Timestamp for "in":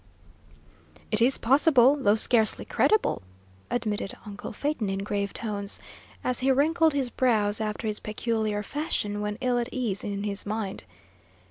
4.89-5.03, 10.03-10.23